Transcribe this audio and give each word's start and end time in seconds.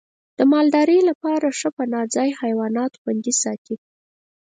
د 0.37 0.39
مالدارۍ 0.53 0.99
لپاره 1.09 1.47
ښه 1.59 1.69
پناه 1.77 2.05
ځای 2.15 2.29
حیوانات 2.41 2.91
خوندي 3.01 3.33
ساتي. 3.41 3.75